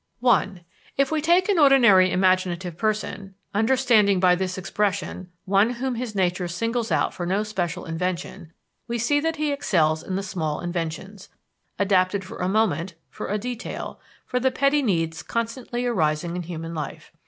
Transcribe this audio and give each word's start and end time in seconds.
I 0.25 0.65
If 0.97 1.11
we 1.11 1.21
take 1.21 1.47
an 1.47 1.59
ordinary 1.59 2.11
imaginative 2.11 2.75
person, 2.75 3.35
understanding 3.53 4.19
by 4.19 4.33
this 4.33 4.57
expression, 4.57 5.29
one 5.45 5.73
whom 5.73 5.93
his 5.93 6.15
nature 6.15 6.47
singles 6.47 6.91
out 6.91 7.13
for 7.13 7.23
no 7.27 7.43
special 7.43 7.85
invention 7.85 8.51
we 8.87 8.97
see 8.97 9.19
that 9.19 9.35
he 9.35 9.51
excels 9.51 10.01
in 10.01 10.15
the 10.15 10.23
small 10.23 10.59
inventions, 10.59 11.29
adapted 11.77 12.23
for 12.23 12.39
a 12.39 12.49
moment, 12.49 12.95
for 13.11 13.27
a 13.27 13.37
detail, 13.37 13.99
for 14.25 14.39
the 14.39 14.49
petty 14.49 14.81
needs 14.81 15.21
constantly 15.21 15.85
arising 15.85 16.35
in 16.35 16.41
human 16.41 16.73
life. 16.73 17.11